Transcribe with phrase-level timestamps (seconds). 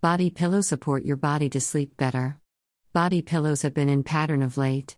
[0.00, 2.38] Body pillows support your body to sleep better.
[2.92, 4.96] Body pillows have been in pattern of late.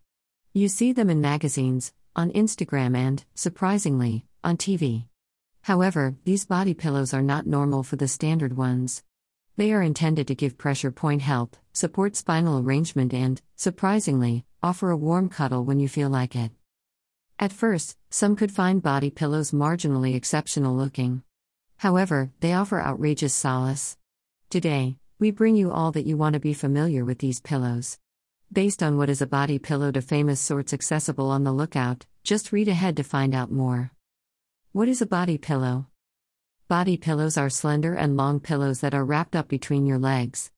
[0.53, 5.07] You see them in magazines, on Instagram, and, surprisingly, on TV.
[5.63, 9.03] However, these body pillows are not normal for the standard ones.
[9.57, 14.99] They are intended to give pressure point help, support spinal arrangement, and, surprisingly, offer a
[14.99, 16.51] warm cuddle when you feel like it.
[17.39, 21.23] At first, some could find body pillows marginally exceptional looking.
[21.79, 23.97] However, they offer outrageous solace.
[24.51, 28.01] Today, we bring you all that you want to be familiar with these pillows.
[28.53, 32.51] Based on what is a body pillow to famous sorts accessible on the lookout, just
[32.51, 33.93] read ahead to find out more.
[34.73, 35.87] What is a body pillow?
[36.67, 40.51] Body pillows are slender and long pillows that are wrapped up between your legs.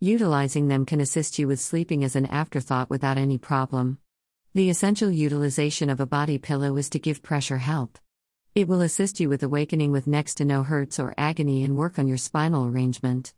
[0.00, 3.98] Utilizing them can assist you with sleeping as an afterthought without any problem.
[4.54, 7.96] The essential utilization of a body pillow is to give pressure help.
[8.56, 11.96] It will assist you with awakening with next to no hurts or agony and work
[11.96, 13.34] on your spinal arrangement.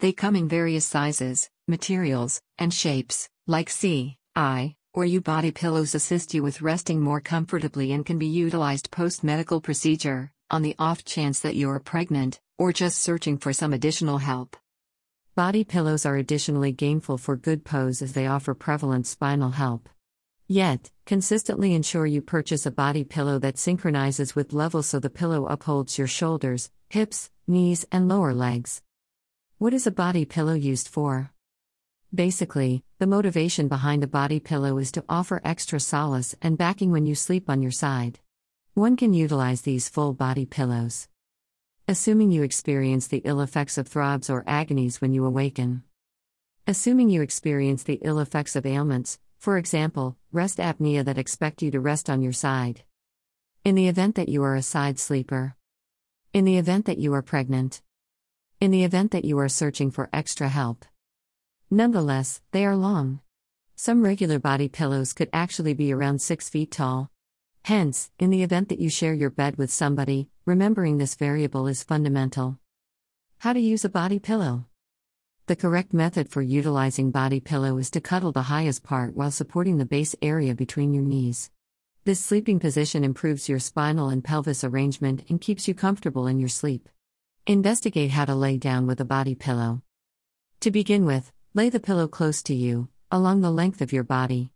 [0.00, 5.92] They come in various sizes, materials, and shapes, like C, I, or U body pillows
[5.92, 10.76] assist you with resting more comfortably and can be utilized post medical procedure, on the
[10.78, 14.56] off chance that you are pregnant, or just searching for some additional help.
[15.34, 19.88] Body pillows are additionally gainful for good pose as they offer prevalent spinal help.
[20.46, 25.46] Yet, consistently ensure you purchase a body pillow that synchronizes with level so the pillow
[25.46, 28.80] upholds your shoulders, hips, knees, and lower legs.
[29.58, 31.32] What is a body pillow used for?
[32.14, 37.06] Basically, the motivation behind a body pillow is to offer extra solace and backing when
[37.06, 38.20] you sleep on your side.
[38.74, 41.08] One can utilize these full body pillows
[41.88, 45.82] assuming you experience the ill effects of throbs or agonies when you awaken.
[46.66, 51.70] Assuming you experience the ill effects of ailments, for example, rest apnea that expect you
[51.70, 52.82] to rest on your side.
[53.64, 55.56] In the event that you are a side sleeper.
[56.34, 57.80] In the event that you are pregnant.
[58.60, 60.84] In the event that you are searching for extra help.
[61.70, 63.20] Nonetheless, they are long.
[63.76, 67.08] Some regular body pillows could actually be around 6 feet tall.
[67.66, 71.84] Hence, in the event that you share your bed with somebody, remembering this variable is
[71.84, 72.58] fundamental.
[73.38, 74.64] How to use a body pillow.
[75.46, 79.78] The correct method for utilizing body pillow is to cuddle the highest part while supporting
[79.78, 81.52] the base area between your knees.
[82.04, 86.48] This sleeping position improves your spinal and pelvis arrangement and keeps you comfortable in your
[86.48, 86.88] sleep.
[87.48, 89.82] Investigate how to lay down with a body pillow.
[90.60, 94.52] To begin with, lay the pillow close to you, along the length of your body.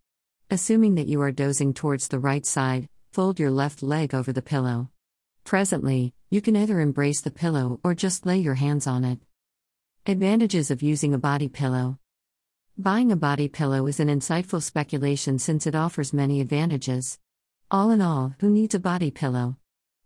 [0.51, 4.41] Assuming that you are dozing towards the right side, Fold your left leg over the
[4.41, 4.89] pillow.
[5.43, 9.19] Presently, you can either embrace the pillow or just lay your hands on it.
[10.07, 11.99] Advantages of using a body pillow.
[12.75, 17.19] Buying a body pillow is an insightful speculation since it offers many advantages.
[17.69, 19.57] All in all, who needs a body pillow?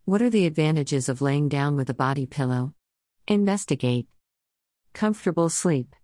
[0.03, 2.73] What are the advantages of laying down with a body pillow?
[3.29, 4.07] Investigate.
[4.93, 5.97] Comfortable sleep.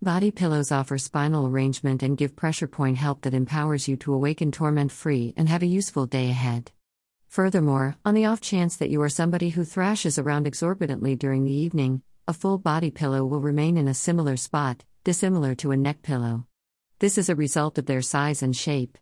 [0.00, 4.50] Body pillows offer spinal arrangement and give pressure point help that empowers you to awaken
[4.50, 6.72] torment free and have a useful day ahead.
[7.28, 11.52] Furthermore, on the off chance that you are somebody who thrashes around exorbitantly during the
[11.52, 16.00] evening, a full body pillow will remain in a similar spot, dissimilar to a neck
[16.00, 16.46] pillow.
[16.98, 18.96] This is a result of their size and shape.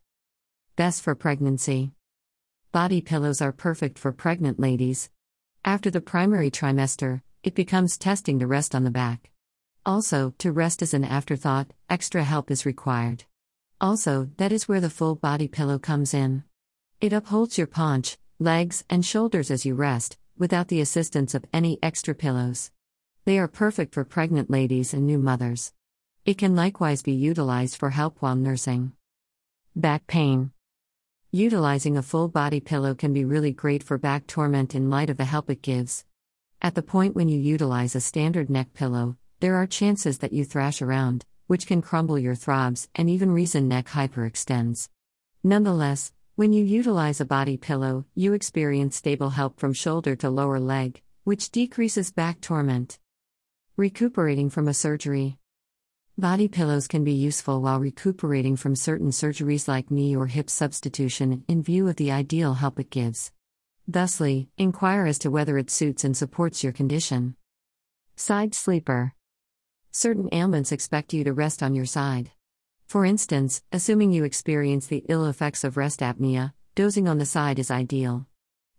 [0.74, 1.92] Best for pregnancy.
[2.72, 5.10] Body pillows are perfect for pregnant ladies.
[5.64, 9.30] After the primary trimester, it becomes testing to rest on the back.
[9.86, 13.22] Also, to rest as an afterthought, extra help is required.
[13.80, 16.42] Also, that is where the full body pillow comes in.
[17.00, 21.78] It upholds your paunch, legs, and shoulders as you rest, without the assistance of any
[21.84, 22.72] extra pillows.
[23.26, 25.72] They are perfect for pregnant ladies and new mothers.
[26.24, 28.90] It can likewise be utilized for help while nursing.
[29.76, 30.50] Back pain.
[31.30, 35.16] Utilizing a full body pillow can be really great for back torment in light of
[35.16, 36.04] the help it gives.
[36.62, 40.44] At the point when you utilize a standard neck pillow, there are chances that you
[40.44, 44.88] thrash around, which can crumble your throbs and even reason neck hyperextends.
[45.44, 50.58] Nonetheless, when you utilize a body pillow, you experience stable help from shoulder to lower
[50.58, 52.98] leg, which decreases back torment.
[53.76, 55.38] Recuperating from a surgery.
[56.18, 61.44] Body pillows can be useful while recuperating from certain surgeries like knee or hip substitution
[61.46, 63.32] in view of the ideal help it gives.
[63.88, 67.36] Thusly, inquire as to whether it suits and supports your condition.
[68.16, 69.14] Side sleeper.
[69.92, 72.32] Certain ailments expect you to rest on your side.
[72.88, 77.60] For instance, assuming you experience the ill effects of rest apnea, dozing on the side
[77.60, 78.26] is ideal.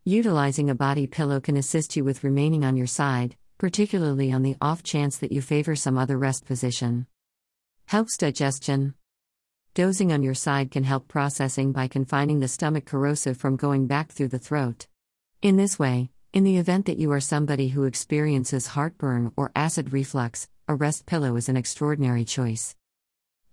[0.03, 4.57] Utilizing a body pillow can assist you with remaining on your side, particularly on the
[4.59, 7.07] off chance that you favor some other rest position.
[7.85, 8.93] Helps digestion.
[9.73, 14.11] Dozing on your side can help processing by confining the stomach corrosive from going back
[14.11, 14.87] through the throat.
[15.47, 19.93] In this way, in the event that you are somebody who experiences heartburn or acid
[19.93, 22.75] reflux, a rest pillow is an extraordinary choice.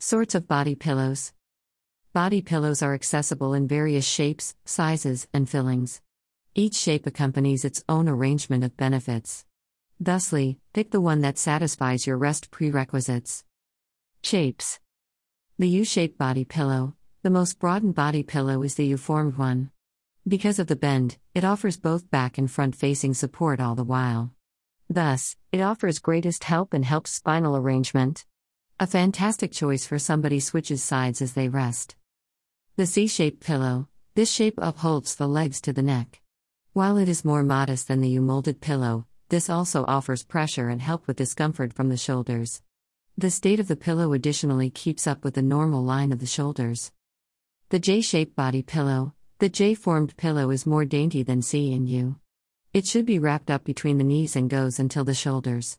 [0.00, 1.32] Sorts of body pillows.
[2.12, 6.00] Body pillows are accessible in various shapes, sizes, and fillings.
[6.56, 9.44] Each shape accompanies its own arrangement of benefits.
[10.00, 13.44] Thusly, pick the one that satisfies your rest prerequisites.
[14.20, 14.80] Shapes
[15.60, 19.70] The U shaped body pillow, the most broadened body pillow, is the U formed one.
[20.26, 24.32] Because of the bend, it offers both back and front facing support all the while.
[24.88, 28.24] Thus, it offers greatest help and helps spinal arrangement.
[28.80, 31.96] A fantastic choice for somebody switches sides as they rest.
[32.76, 33.88] The C shaped pillow.
[34.14, 36.22] This shape upholds the legs to the neck.
[36.72, 40.80] While it is more modest than the U molded pillow, this also offers pressure and
[40.80, 42.62] help with discomfort from the shoulders.
[43.18, 46.92] The state of the pillow additionally keeps up with the normal line of the shoulders.
[47.68, 49.12] The J shaped body pillow.
[49.44, 52.16] The J formed pillow is more dainty than C and U.
[52.72, 55.76] It should be wrapped up between the knees and goes until the shoulders.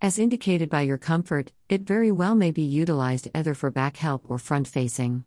[0.00, 4.30] As indicated by your comfort, it very well may be utilized either for back help
[4.30, 5.24] or front facing.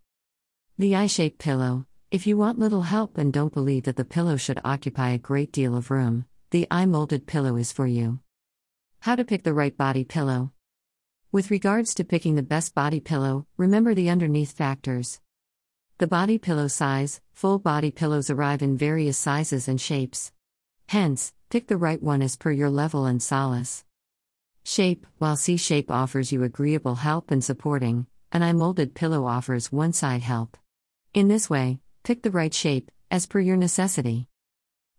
[0.77, 1.85] The I shaped pillow.
[2.09, 5.51] If you want little help and don't believe that the pillow should occupy a great
[5.51, 8.21] deal of room, the I molded pillow is for you.
[9.01, 10.53] How to pick the right body pillow.
[11.33, 15.19] With regards to picking the best body pillow, remember the underneath factors.
[15.97, 20.31] The body pillow size full body pillows arrive in various sizes and shapes.
[20.87, 23.85] Hence, pick the right one as per your level and solace.
[24.63, 29.71] Shape While C shape offers you agreeable help and supporting, an I molded pillow offers
[29.71, 30.57] one side help.
[31.13, 34.27] In this way, Pick the right shape, as per your necessity.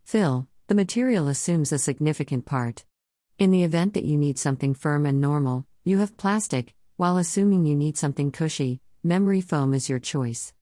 [0.05, 2.87] Fill The material assumes a significant part.
[3.39, 7.67] In the event that you need something firm and normal, you have plastic, while assuming
[7.67, 10.55] you need something cushy, memory foam is your choice.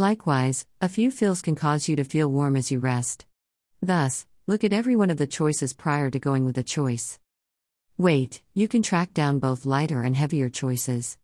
[0.00, 3.26] Likewise, a few fills can cause you to feel warm as you rest.
[3.82, 7.18] Thus, look at every one of the choices prior to going with a choice.
[7.98, 11.18] Weight You can track down both lighter and heavier choices.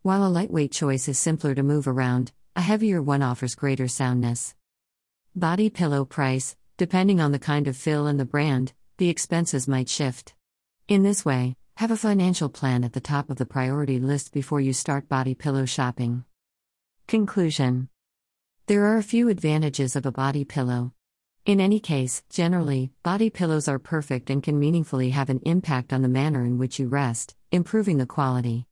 [0.00, 4.54] While a lightweight choice is simpler to move around, a heavier one offers greater soundness.
[5.36, 9.90] Body pillow price Depending on the kind of fill and the brand, the expenses might
[9.90, 10.32] shift.
[10.88, 14.62] In this way, have a financial plan at the top of the priority list before
[14.62, 16.24] you start body pillow shopping.
[17.06, 17.90] Conclusion
[18.72, 20.94] There are a few advantages of a body pillow.
[21.44, 26.00] In any case, generally, body pillows are perfect and can meaningfully have an impact on
[26.00, 28.66] the manner in which you rest, improving the quality.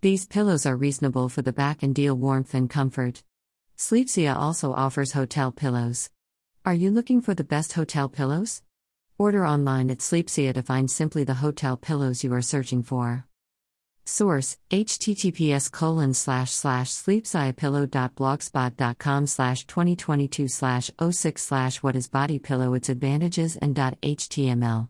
[0.00, 3.22] These pillows are reasonable for the back and deal warmth and comfort.
[3.76, 6.10] Sleepsia also offers hotel pillows.
[6.64, 8.60] Are you looking for the best hotel pillows?
[9.18, 13.24] Order online at Sleepsia to find simply the hotel pillows you are searching for.
[14.06, 22.72] Source https colon slash slash sleepsiapillow.blogspot.com slash 2022 slash 06 slash what is body pillow
[22.74, 24.88] its advantages and html